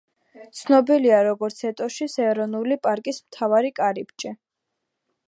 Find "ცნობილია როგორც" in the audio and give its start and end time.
0.59-1.61